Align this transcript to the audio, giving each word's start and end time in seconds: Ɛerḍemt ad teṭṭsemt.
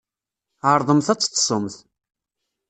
Ɛerḍemt 0.71 1.07
ad 1.13 1.19
teṭṭsemt. 1.19 1.75